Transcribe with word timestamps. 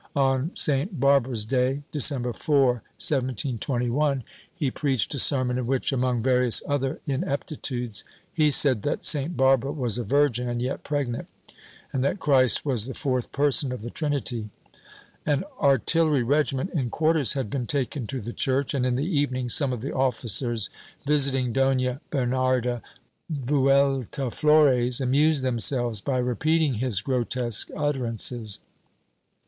On 0.15 0.49
St. 0.55 0.99
Barbara's 0.99 1.45
day, 1.45 1.83
December 1.91 2.33
4, 2.33 2.65
1721, 3.05 4.23
he 4.51 4.71
preached 4.71 5.13
a 5.13 5.19
sermon 5.19 5.59
in 5.59 5.67
which, 5.67 5.91
among 5.93 6.23
various 6.23 6.63
other 6.67 6.99
ineptitudes, 7.05 8.03
he 8.33 8.49
said 8.49 8.81
that 8.81 9.03
St. 9.05 9.37
Barbara 9.37 9.71
was 9.71 9.99
a 9.99 10.03
virgin 10.03 10.49
and 10.49 10.59
yet 10.59 10.83
pregnant, 10.83 11.27
and 11.93 12.03
that 12.03 12.19
Christ 12.19 12.65
was 12.65 12.87
the 12.87 12.95
fourth 12.95 13.31
person 13.31 13.71
of 13.71 13.83
the 13.83 13.91
Trinity. 13.91 14.49
An 15.23 15.43
artillery 15.59 16.23
regiment 16.23 16.71
in 16.73 16.89
quarters 16.89 17.33
had 17.33 17.51
been 17.51 17.67
taken 17.67 18.07
to 18.07 18.19
the 18.19 18.33
church 18.33 18.73
and, 18.73 18.87
in 18.87 18.95
the 18.95 19.05
evening, 19.05 19.49
some 19.49 19.71
of 19.71 19.81
the 19.81 19.93
officers, 19.93 20.71
visit 21.05 21.35
ing 21.35 21.53
Dona 21.53 22.01
Bernarda 22.09 22.81
Vueltaflores, 23.31 24.99
amused 24.99 25.43
themselves 25.45 26.01
by 26.01 26.17
repeating 26.17 26.73
his 26.73 27.03
grotesque 27.03 27.69
utterances. 27.77 28.57